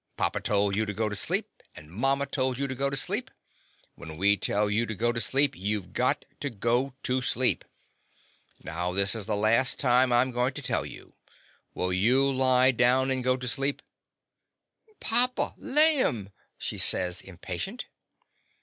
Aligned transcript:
Papa 0.17 0.39
told 0.41 0.75
you 0.75 0.87
to 0.87 0.95
go 0.95 1.09
to 1.09 1.15
sleep, 1.15 1.61
and 1.75 1.87
mama 1.91 2.25
told 2.25 2.57
you 2.57 2.67
to 2.67 2.73
go 2.73 2.89
to 2.89 2.97
sleep. 2.97 3.29
When 3.93 4.17
we 4.17 4.35
tell 4.35 4.67
you 4.67 4.87
to 4.87 4.95
go 4.95 5.11
to 5.11 5.21
sleep, 5.21 5.55
you 5.55 5.79
've 5.79 5.93
got 5.93 6.25
to 6.39 6.49
go 6.49 6.95
to 7.03 7.21
sleep. 7.21 7.63
Now, 8.63 8.93
this 8.93 9.13
is 9.13 9.27
the 9.27 9.35
last 9.35 9.77
time 9.77 10.11
I 10.11 10.21
'm 10.21 10.31
goin' 10.31 10.53
to 10.53 10.61
tell 10.63 10.87
you. 10.87 11.13
Will 11.75 11.93
you 11.93 12.31
lie 12.33 12.71
down 12.71 13.11
and 13.11 13.23
go 13.23 13.37
to 13.37 13.47
sleep?" 13.47 13.83
The 14.87 14.93
Confessions 14.93 14.93
of 14.93 14.93
a 14.95 14.95
Daddy 14.95 15.33
"Papa, 15.45 15.55
laim!" 15.59 16.29
she 16.57 16.79
says, 16.79 17.21
impatient. 17.21 17.85